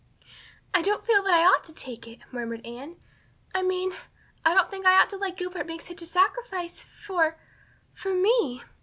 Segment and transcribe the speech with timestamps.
[0.73, 2.95] "I don't feel that I ought to take it," murmured Anne.
[3.53, 3.91] "I mean
[4.43, 7.37] I don't think I ought to let Gilbert make such a sacrifice for
[7.93, 8.63] for me."